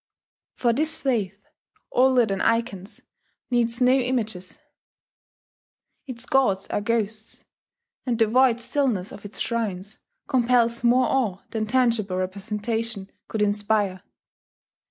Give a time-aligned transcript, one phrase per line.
[0.55, 1.45] For this faith,
[1.91, 3.01] older than icons,
[3.51, 4.57] needs no images:
[6.07, 7.45] its gods are ghosts;
[8.03, 14.01] and the void stillness of its shrines compels more awe than tangible representation could inspire.